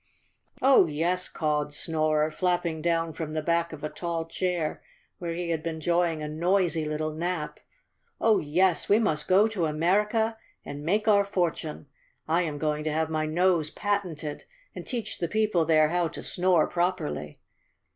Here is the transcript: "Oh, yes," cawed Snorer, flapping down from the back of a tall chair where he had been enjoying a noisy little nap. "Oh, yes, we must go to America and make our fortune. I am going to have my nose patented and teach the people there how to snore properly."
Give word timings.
"Oh, 0.63 0.87
yes," 0.87 1.29
cawed 1.29 1.75
Snorer, 1.75 2.31
flapping 2.31 2.81
down 2.81 3.13
from 3.13 3.33
the 3.33 3.41
back 3.43 3.71
of 3.71 3.83
a 3.83 3.89
tall 3.89 4.25
chair 4.25 4.81
where 5.19 5.35
he 5.35 5.51
had 5.51 5.61
been 5.61 5.75
enjoying 5.75 6.23
a 6.23 6.27
noisy 6.27 6.85
little 6.85 7.11
nap. 7.13 7.59
"Oh, 8.19 8.39
yes, 8.39 8.89
we 8.89 8.97
must 8.97 9.27
go 9.27 9.47
to 9.49 9.67
America 9.67 10.39
and 10.65 10.81
make 10.83 11.07
our 11.07 11.23
fortune. 11.23 11.85
I 12.27 12.41
am 12.41 12.57
going 12.57 12.83
to 12.85 12.91
have 12.91 13.11
my 13.11 13.27
nose 13.27 13.69
patented 13.69 14.45
and 14.73 14.87
teach 14.87 15.19
the 15.19 15.27
people 15.27 15.65
there 15.65 15.89
how 15.89 16.07
to 16.07 16.23
snore 16.23 16.65
properly." 16.65 17.37